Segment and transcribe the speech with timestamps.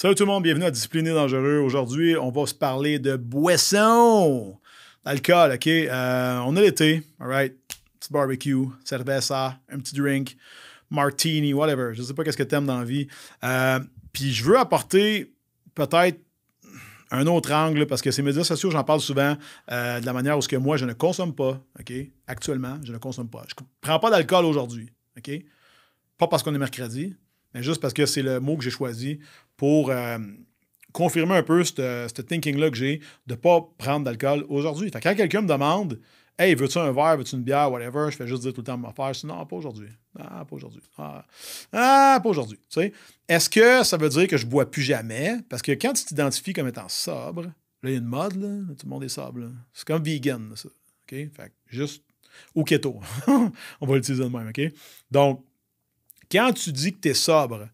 [0.00, 1.58] Salut tout le monde, bienvenue à Discipliné Dangereux.
[1.58, 4.58] Aujourd'hui, on va se parler de boisson.
[5.04, 5.66] Alcool, OK?
[5.66, 7.54] Euh, on a l'été, alright?
[8.00, 10.38] Petit barbecue, cerveza, un petit drink,
[10.88, 11.90] martini, whatever.
[11.92, 13.08] Je sais pas qu'est-ce que t'aimes dans la vie.
[13.44, 13.78] Euh,
[14.14, 15.34] Puis je veux apporter
[15.74, 16.18] peut-être
[17.10, 19.36] un autre angle, parce que ces médias sociaux, j'en parle souvent
[19.70, 21.92] euh, de la manière où ce que moi, je ne consomme pas, OK?
[22.26, 23.44] Actuellement, je ne consomme pas.
[23.48, 24.88] Je ne prends pas d'alcool aujourd'hui,
[25.18, 25.30] OK?
[26.16, 27.14] Pas parce qu'on est mercredi,
[27.52, 29.18] mais juste parce que c'est le mot que j'ai choisi
[29.60, 30.16] pour euh,
[30.94, 32.96] confirmer un peu ce thinking-là que j'ai
[33.26, 34.90] de ne pas prendre d'alcool aujourd'hui.
[34.90, 36.00] Fait quand quelqu'un me demande
[36.38, 38.78] Hey, veux-tu un verre, veux-tu une bière, whatever, je fais juste dire tout le temps
[38.78, 39.12] ma affaire.
[39.24, 39.90] Non, pas aujourd'hui.
[40.18, 40.80] Ah, pas aujourd'hui.
[40.96, 42.58] Ah, pas aujourd'hui.
[43.28, 45.36] Est-ce que ça veut dire que je bois plus jamais?
[45.50, 47.52] Parce que quand tu t'identifies comme étant sobre, là,
[47.82, 49.42] il y a une mode, là, tout le monde est sobre.
[49.74, 50.70] C'est comme vegan, ça.
[50.70, 51.10] OK?
[51.36, 52.02] Fait juste.
[52.54, 52.98] Ou keto.
[53.26, 54.72] On va l'utiliser de même, OK?
[55.10, 55.44] Donc,
[56.32, 57.68] quand tu dis que tu es sobre,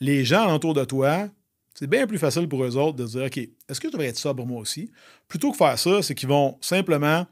[0.00, 1.28] les gens autour de toi,
[1.74, 4.18] c'est bien plus facile pour eux autres de dire OK, est-ce que je devrais être
[4.18, 4.90] sobre moi aussi?
[5.28, 7.26] Plutôt que faire ça, c'est qu'ils vont simplement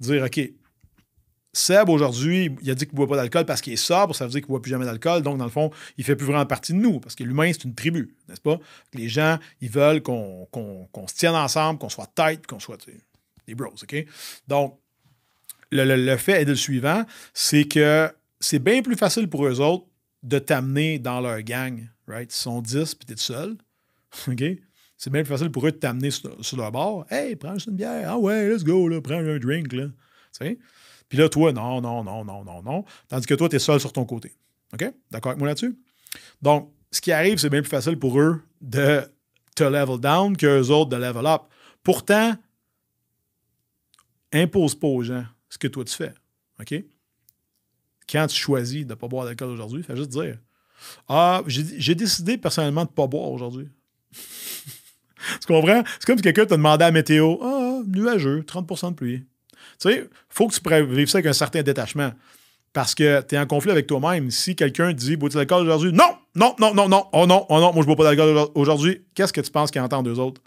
[0.00, 0.40] dire OK,
[1.52, 4.26] Seb, aujourd'hui, il a dit qu'il ne boit pas d'alcool parce qu'il est sobre, ça
[4.26, 5.22] veut dire qu'il ne boit plus jamais d'alcool.
[5.22, 7.50] Donc, dans le fond, il ne fait plus vraiment partie de nous parce que l'humain,
[7.50, 8.58] c'est une tribu, n'est-ce pas?
[8.92, 10.46] Les gens, ils veulent qu'on
[11.08, 12.76] se tienne ensemble, qu'on soit tight, qu'on soit
[13.46, 14.06] des bros, OK?
[14.48, 14.78] Donc,
[15.70, 19.86] le, le fait est le suivant, c'est que c'est bien plus facile pour eux autres
[20.22, 22.32] de t'amener dans leur gang, right?
[22.32, 23.56] Ils sont 10 puis t'es seul.
[24.28, 24.42] OK?
[24.96, 27.06] C'est bien plus facile pour eux de t'amener sur, leur bord.
[27.10, 28.10] Hey, prends une bière.
[28.10, 29.88] Ah ouais, let's go, là, prends un drink, là.
[30.38, 30.58] Tu
[31.08, 32.84] Puis là, toi, non, non, non, non, non, non.
[33.08, 34.34] Tandis que toi, tu es seul sur ton côté.
[34.72, 34.92] OK?
[35.10, 35.78] D'accord avec moi là-dessus?
[36.40, 39.02] Donc, ce qui arrive, c'est bien plus facile pour eux de
[39.54, 41.42] te level down qu'eux autres de level up.
[41.82, 42.34] Pourtant,
[44.32, 46.14] impose pas aux gens ce que toi tu fais.
[46.60, 46.74] OK?
[48.10, 50.38] Quand tu choisis de ne pas boire d'alcool aujourd'hui, fais juste dire
[51.08, 53.68] Ah, j'ai décidé personnellement de ne pas boire aujourd'hui.
[54.12, 55.82] tu comprends?
[55.98, 59.26] C'est comme si quelqu'un t'a demandé à météo Ah, nuageux, 30% de pluie.
[59.78, 62.12] Tu sais, il faut que tu vives ça avec un certain détachement.
[62.72, 64.30] Parce que tu es en conflit avec toi-même.
[64.30, 67.72] Si quelqu'un dit Bois-tu d'alcool aujourd'hui Non, non, non, non, non, oh non, oh non,
[67.72, 69.02] moi je bois pas d'alcool aujourd'hui.
[69.14, 70.42] Qu'est-ce que tu penses qu'ils entendent d'eux autres?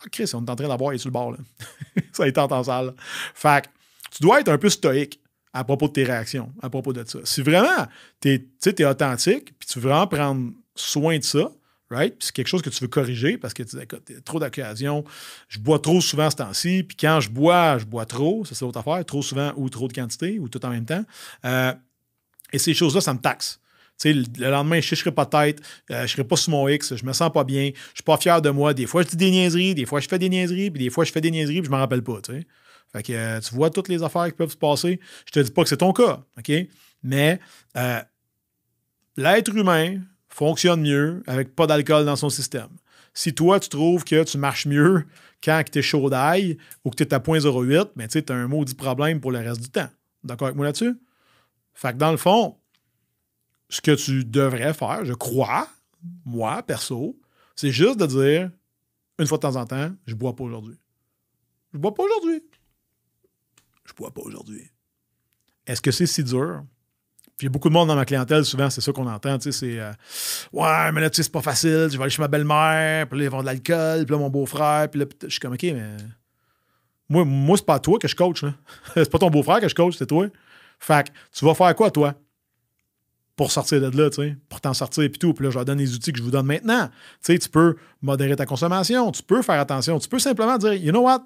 [0.00, 1.32] Ah, Chris, on est en train d'avoir, il le bord.
[1.32, 1.38] Là.
[2.12, 2.94] ça, est en salle.
[3.34, 3.68] Fait
[4.12, 5.20] tu dois être un peu stoïque
[5.54, 7.20] à propos de tes réactions, à propos de ça.
[7.22, 7.86] Si vraiment
[8.20, 8.28] tu
[8.66, 11.48] es, authentique, puis tu veux vraiment prendre soin de ça,
[11.90, 12.18] right?
[12.18, 15.04] Puis c'est quelque chose que tu veux corriger parce que tu as trop d'occasions.
[15.48, 18.64] Je bois trop souvent ce temps-ci, puis quand je bois, je bois trop, ça c'est
[18.64, 21.04] autre affaire, trop souvent ou trop de quantité ou tout en même temps.
[21.44, 21.72] Euh,
[22.52, 23.60] et ces choses-là, ça me taxe.
[24.04, 25.60] le lendemain, je ne serai pas tête,
[25.92, 28.02] euh, je ne serai pas sur mon X, je me sens pas bien, je suis
[28.04, 28.74] pas fier de moi.
[28.74, 31.04] Des fois, je dis des niaiseries, des fois, je fais des niaiseries, puis des fois,
[31.04, 32.18] je fais des niaiseries, puis je me rappelle pas.
[32.26, 32.44] sais.
[32.94, 35.00] Fait que euh, tu vois toutes les affaires qui peuvent se passer.
[35.26, 36.52] Je te dis pas que c'est ton cas, OK?
[37.02, 37.40] Mais
[37.76, 38.00] euh,
[39.16, 42.68] l'être humain fonctionne mieux avec pas d'alcool dans son système.
[43.12, 45.04] Si toi, tu trouves que tu marches mieux
[45.42, 48.46] quand tu es chaud d'ail ou que tu es à 0.08, mais tu as un
[48.46, 49.90] maudit problème pour le reste du temps.
[50.22, 50.94] D'accord avec moi là-dessus?
[51.74, 52.56] Fait que dans le fond,
[53.70, 55.66] ce que tu devrais faire, je crois,
[56.24, 57.18] moi, perso,
[57.56, 58.50] c'est juste de dire,
[59.18, 60.76] une fois de temps en temps, je bois pas aujourd'hui.
[61.72, 62.40] Je bois pas aujourd'hui
[63.96, 64.70] bois pas aujourd'hui.
[65.66, 66.62] Est-ce que c'est si dur?
[67.36, 69.38] Puis il y a beaucoup de monde dans ma clientèle, souvent, c'est ça qu'on entend,
[69.38, 69.90] tu sais, c'est euh,
[70.52, 73.18] Ouais, mais là, tu sais, c'est pas facile, je vais aller chez ma belle-mère, puis
[73.18, 75.62] là, ils vont de l'alcool, puis là, mon beau-frère, puis là, je suis comme, OK,
[75.62, 75.96] mais.
[77.08, 78.44] Moi, moi c'est pas toi que je coach,
[78.94, 80.28] c'est pas ton beau-frère que je coach, c'est toi.
[80.78, 82.14] Fait que tu vas faire quoi, toi?
[83.36, 85.34] Pour sortir de là, tu sais, pour t'en sortir et tout.
[85.34, 86.86] Puis là, je leur donne les outils que je vous donne maintenant.
[86.86, 90.74] Tu sais, tu peux modérer ta consommation, tu peux faire attention, tu peux simplement dire,
[90.74, 91.24] you know what?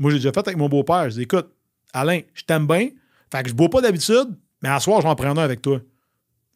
[0.00, 1.10] Moi, j'ai déjà fait avec mon beau-père.
[1.10, 1.52] Je dis, écoute,
[1.92, 2.88] Alain, je t'aime bien.
[3.30, 5.60] Fait que je bois pas d'habitude, mais à soir, je vais en prendre un avec
[5.60, 5.78] toi.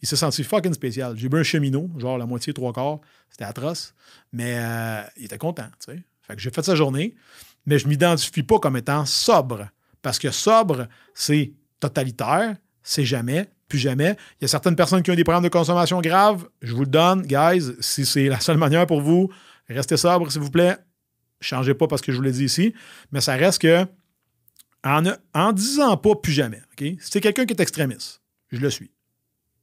[0.00, 1.14] Il s'est senti fucking spécial.
[1.16, 3.00] J'ai bu un cheminot, genre la moitié, trois quarts.
[3.30, 3.94] C'était atroce.
[4.32, 6.02] Mais euh, il était content, tu sais.
[6.22, 7.16] Fait que j'ai fait sa journée,
[7.66, 9.68] mais je m'identifie pas comme étant sobre.
[10.00, 14.16] Parce que sobre, c'est totalitaire, c'est jamais, plus jamais.
[14.40, 16.48] Il y a certaines personnes qui ont des problèmes de consommation graves.
[16.62, 17.72] Je vous le donne, guys.
[17.80, 19.30] Si c'est la seule manière pour vous,
[19.68, 20.78] restez sobre, s'il vous plaît
[21.44, 22.74] changez pas parce que je vous l'ai dit ici,
[23.12, 23.86] mais ça reste que
[24.84, 25.02] en,
[25.34, 26.62] en disant pas plus jamais?
[26.78, 28.20] Si c'est quelqu'un qui est extrémiste,
[28.50, 28.90] je le suis.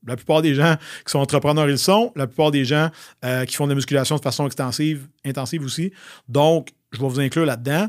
[0.08, 2.12] La plupart des gens qui sont entrepreneurs, ils le sont.
[2.16, 2.90] La plupart des gens
[3.24, 5.94] euh, qui font de la musculation de façon extensive, intensive aussi.
[6.28, 7.88] Donc, je vais vous inclure là-dedans.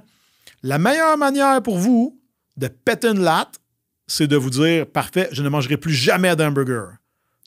[0.62, 2.20] La meilleure manière pour vous
[2.56, 3.60] de péter une latte,
[4.06, 6.96] c'est de vous dire parfait, je ne mangerai plus jamais d'hamburger.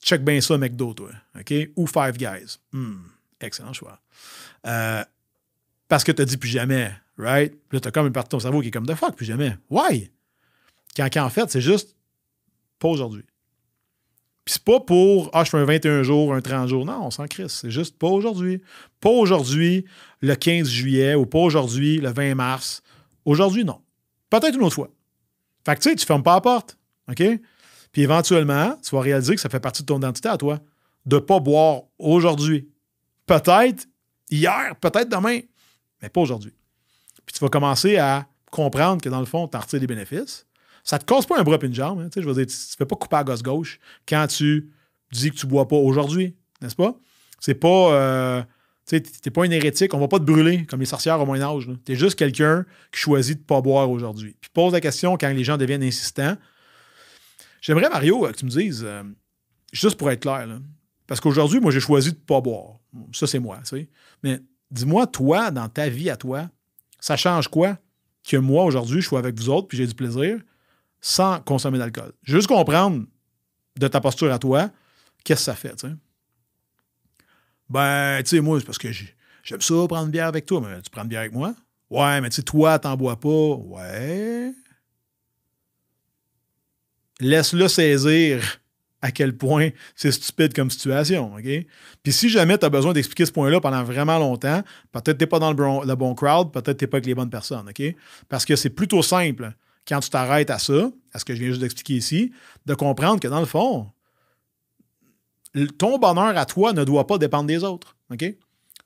[0.01, 1.09] Check bien ça, McDo, toi.
[1.39, 1.53] OK?
[1.75, 2.57] Ou Five Guys.
[2.71, 2.97] Hmm,
[3.39, 3.99] excellent choix.
[4.65, 5.03] Euh,
[5.87, 7.51] parce que tu as dit plus jamais, right?
[7.51, 9.15] Puis là, tu as comme une partie de ton cerveau qui est comme de fuck,
[9.15, 9.57] plus jamais.
[9.69, 10.11] Why?
[10.95, 11.95] Quand, en fait, c'est juste
[12.79, 13.23] pas aujourd'hui.
[14.45, 16.85] Puis c'est pas pour Ah, je fais un 21 jours, un 30 jours.
[16.85, 17.53] Non, on s'en crisse.
[17.61, 18.61] C'est juste pas aujourd'hui.
[19.01, 19.85] Pas aujourd'hui,
[20.21, 22.81] le 15 juillet, ou pas aujourd'hui, le 20 mars.
[23.25, 23.81] Aujourd'hui, non.
[24.29, 24.89] Peut-être une autre fois.
[25.65, 26.77] Fait que tu sais, tu fermes pas la porte.
[27.09, 27.23] OK?
[27.91, 30.59] Puis éventuellement, tu vas réaliser que ça fait partie de ton identité à toi
[31.05, 32.67] de pas boire aujourd'hui.
[33.25, 33.87] Peut-être
[34.29, 35.39] hier, peut-être demain,
[36.05, 36.53] mais pas aujourd'hui.
[37.25, 40.45] Puis tu vas commencer à comprendre que dans le fond, tu retires des bénéfices.
[40.83, 41.99] Ça te cause pas un bras et une jambe.
[41.99, 44.71] Hein, je veux dire, tu ne fais pas couper à gosse-gauche quand tu
[45.11, 46.95] dis que tu ne bois pas aujourd'hui, n'est-ce pas?
[47.39, 47.93] C'est pas.
[47.93, 48.43] Euh,
[48.87, 51.67] tu n'es pas une hérétique, on va pas te brûler comme les sorcières au Moyen-Âge.
[51.85, 54.37] Tu es juste quelqu'un qui choisit de ne pas boire aujourd'hui.
[54.39, 56.37] Puis pose la question quand les gens deviennent insistants.
[57.61, 59.01] J'aimerais, Mario, que tu me dises, euh,
[59.73, 60.47] juste pour être clair,
[61.07, 62.77] parce qu'aujourd'hui, moi, j'ai choisi de ne pas boire.
[63.11, 63.57] Ça, c'est moi.
[63.63, 63.89] Tu sais.
[64.21, 64.39] Mais
[64.75, 66.49] dis-moi, toi, dans ta vie à toi,
[66.99, 67.77] ça change quoi
[68.27, 70.39] que moi, aujourd'hui, je suis avec vous autres puis j'ai du plaisir
[71.01, 72.11] sans consommer d'alcool?
[72.23, 73.05] Juste comprendre
[73.77, 74.69] de ta posture à toi,
[75.23, 75.93] qu'est-ce que ça fait, tu sais?
[77.69, 80.61] Ben, tu sais, moi, c'est parce que j'aime ça prendre une bière avec toi.
[80.61, 81.55] Mais tu prends une bière avec moi?
[81.89, 83.27] Ouais, mais tu sais, toi, t'en bois pas?
[83.27, 84.53] Ouais.
[87.19, 88.59] Laisse-le saisir
[89.01, 91.31] à quel point c'est stupide comme situation.
[92.01, 95.23] Puis si jamais tu as besoin d'expliquer ce point-là pendant vraiment longtemps, peut-être que tu
[95.23, 97.71] n'es pas dans le bon, crowd, peut-être que tu n'es pas avec les bonnes personnes.
[98.29, 99.53] Parce que c'est plutôt simple
[99.87, 102.31] quand tu t'arrêtes à ça, à ce que je viens juste d'expliquer ici,
[102.65, 103.91] de comprendre que dans le fond,
[105.77, 107.95] ton bonheur à toi ne doit pas dépendre des autres.
[108.09, 108.37] Fait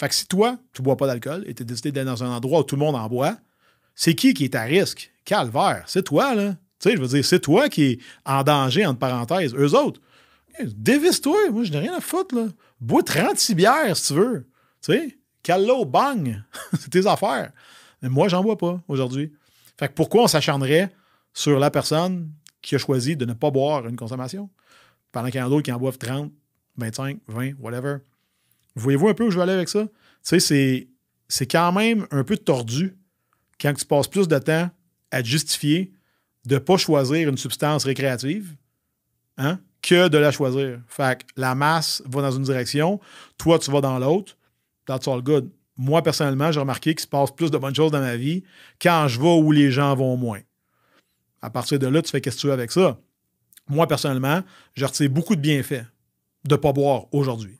[0.07, 2.59] que si toi, tu ne bois pas d'alcool et tu décidé d'aller dans un endroit
[2.59, 3.37] où tout le monde en boit,
[3.95, 5.11] c'est qui qui est à risque?
[5.25, 6.55] Calvaire, c'est toi, là.
[6.79, 9.53] Tu sais, je veux dire, c'est toi qui es en danger, entre parenthèses.
[9.53, 9.99] Eux autres,
[10.63, 12.47] dévisse-toi, moi, je n'ai rien à foutre, là.
[12.79, 14.47] Bois 36 bières, si tu veux.
[14.81, 16.41] Tu sais, callo, bang,
[16.79, 17.51] c'est tes affaires.
[18.01, 19.33] Mais moi, j'en bois pas aujourd'hui.
[19.77, 20.93] Fait que pourquoi on s'acharnerait
[21.33, 22.31] sur la personne
[22.61, 24.49] qui a choisi de ne pas boire une consommation?
[25.11, 26.31] Pendant qu'il y en a d'autres qui en boivent 30,
[26.77, 27.97] 25, 20, whatever.
[28.75, 29.85] Voyez-vous un peu où je vais aller avec ça?
[30.25, 30.87] Tu sais,
[31.27, 32.97] c'est quand même un peu tordu
[33.59, 34.69] quand tu passes plus de temps
[35.11, 35.91] à te justifier
[36.45, 38.55] de ne pas choisir une substance récréative
[39.37, 40.79] hein, que de la choisir.
[40.87, 42.99] Fait que la masse va dans une direction,
[43.37, 44.37] toi, tu vas dans l'autre.
[44.85, 45.49] That's all good.
[45.77, 48.43] Moi, personnellement, j'ai remarqué qu'il se passe plus de bonnes choses dans ma vie
[48.81, 50.41] quand je vais où les gens vont moins.
[51.41, 52.99] À partir de là, tu fais qu'est-ce que tu veux avec ça?
[53.67, 54.41] Moi, personnellement,
[54.73, 55.85] je retire beaucoup de bienfaits
[56.45, 57.57] de ne pas boire aujourd'hui.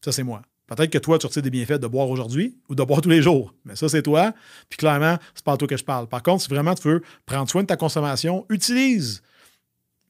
[0.00, 0.42] Ça, c'est moi.
[0.68, 3.22] Peut-être que toi, tu retires des bienfaits de boire aujourd'hui ou de boire tous les
[3.22, 3.54] jours.
[3.64, 4.32] Mais ça, c'est toi.
[4.68, 6.06] Puis clairement, c'est pas à toi que je parle.
[6.06, 9.22] Par contre, si vraiment tu veux prendre soin de ta consommation, utilise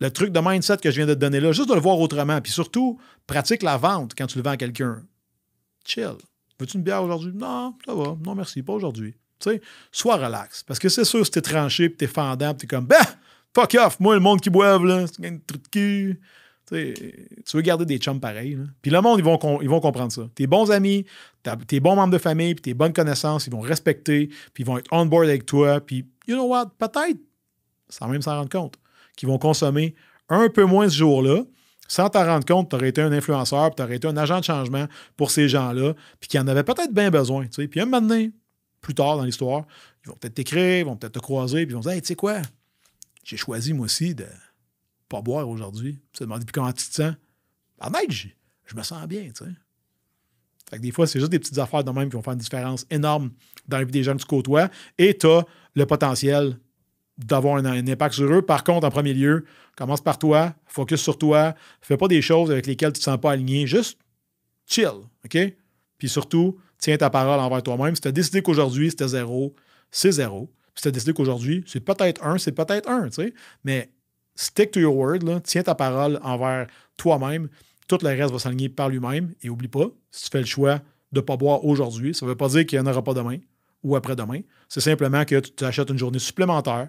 [0.00, 1.98] le truc de mindset que je viens de te donner là, juste de le voir
[2.00, 2.40] autrement.
[2.40, 5.02] Puis surtout, pratique la vente quand tu le vends à quelqu'un.
[5.84, 6.16] Chill.
[6.58, 7.32] Veux-tu une bière aujourd'hui?
[7.32, 8.16] Non, ça va.
[8.24, 9.14] Non, merci, pas aujourd'hui.
[9.38, 9.62] Tu sais,
[9.92, 10.64] sois relax.
[10.64, 12.96] Parce que c'est sûr, si t'es tranché, puis t'es fendant, puis t'es comme, ben,
[13.54, 16.20] fuck off, moi, le monde qui boive, là, c'est un truc de cul
[16.70, 18.58] tu veux garder des chums pareils.
[18.82, 20.28] Puis le monde, ils vont, ils vont comprendre ça.
[20.34, 21.04] Tes bons amis,
[21.66, 24.78] tes bons membres de famille, puis tes bonnes connaissances, ils vont respecter, puis ils vont
[24.78, 25.80] être on board avec toi.
[25.80, 27.18] Puis, you know what, peut-être,
[27.88, 28.74] sans même s'en rendre compte,
[29.16, 29.94] qu'ils vont consommer
[30.28, 31.42] un peu moins ce jour-là.
[31.90, 34.44] Sans t'en rendre compte, tu aurais été un influenceur, tu aurais été un agent de
[34.44, 34.86] changement
[35.16, 37.46] pour ces gens-là, puis qui en avaient peut-être bien besoin.
[37.46, 38.30] Puis un moment donné,
[38.82, 39.64] plus tard dans l'histoire,
[40.04, 42.08] ils vont peut-être t'écrire, ils vont peut-être te croiser, puis ils vont dire Hey, tu
[42.08, 42.42] sais quoi,
[43.24, 44.26] j'ai choisi moi aussi de
[45.08, 45.98] pas boire aujourd'hui.
[46.12, 47.14] Tu te demandes puis comment tu te sens?
[47.80, 48.28] En ah, je,
[48.74, 49.50] me sens bien, tu sais.
[50.68, 52.38] Fait que des fois, c'est juste des petites affaires de même qui vont faire une
[52.38, 53.30] différence énorme
[53.66, 56.58] dans la vie des gens que tu côtoies et tu as le potentiel
[57.16, 58.42] d'avoir un, impact sur eux.
[58.42, 59.44] Par contre, en premier lieu,
[59.76, 63.18] commence par toi, focus sur toi, fais pas des choses avec lesquelles tu te sens
[63.18, 63.98] pas aligné, juste
[64.66, 64.92] chill,
[65.24, 65.38] OK?
[65.96, 67.94] Puis surtout, tiens ta parole envers toi-même.
[67.94, 69.54] Si tu as décidé qu'aujourd'hui, c'était zéro,
[69.90, 70.52] c'est zéro.
[70.74, 73.34] Si tu as décidé qu'aujourd'hui, c'est peut-être un, c'est peut-être un, tu sais.
[73.64, 73.90] Mais
[74.38, 77.48] stick to your word, tiens ta parole envers toi-même.
[77.88, 79.34] Tout le reste va s'aligner par lui-même.
[79.42, 80.76] Et oublie pas, si tu fais le choix
[81.10, 83.14] de ne pas boire aujourd'hui, ça ne veut pas dire qu'il n'y en aura pas
[83.14, 83.38] demain
[83.82, 84.40] ou après-demain.
[84.68, 86.88] C'est simplement que tu t'achètes une journée supplémentaire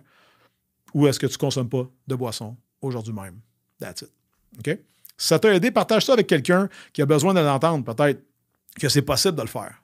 [0.93, 3.39] ou est-ce que tu ne consommes pas de boisson aujourd'hui même?
[3.79, 4.11] That's it.
[4.59, 4.79] OK?
[5.17, 8.21] Si ça t'a aidé, partage ça avec quelqu'un qui a besoin de l'entendre, peut-être
[8.79, 9.81] que c'est possible de le faire.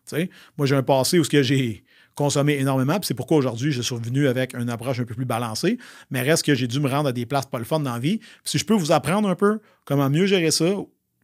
[0.58, 1.84] Moi, j'ai un passé où j'ai
[2.16, 2.98] consommer énormément.
[3.02, 5.78] C'est pourquoi aujourd'hui, je suis revenu avec une approche un peu plus balancée.
[6.10, 8.00] Mais reste que j'ai dû me rendre à des places pas le fun dans la
[8.00, 8.20] vie.
[8.44, 10.66] si je peux vous apprendre un peu comment mieux gérer ça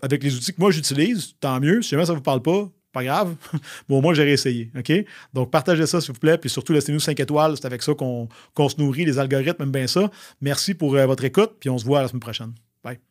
[0.01, 1.81] avec les outils que moi j'utilise, tant mieux.
[1.81, 3.36] Si jamais ça ne vous parle pas, pas grave.
[3.89, 4.71] bon, moins, j'ai réessayé.
[4.77, 4.91] OK?
[5.33, 6.38] Donc, partagez ça, s'il vous plaît.
[6.38, 7.55] Puis surtout, laissez-nous 5 étoiles.
[7.57, 10.10] C'est avec ça qu'on se nourrit, les algorithmes aiment bien ça.
[10.41, 11.53] Merci pour euh, votre écoute.
[11.60, 12.53] Puis on se voit la semaine prochaine.
[12.83, 13.11] Bye.